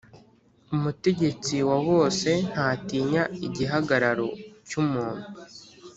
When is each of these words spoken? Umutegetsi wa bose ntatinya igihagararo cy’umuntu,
Umutegetsi 0.75 1.55
wa 1.69 1.77
bose 1.89 2.29
ntatinya 2.51 3.23
igihagararo 3.47 4.27
cy’umuntu, 4.67 5.25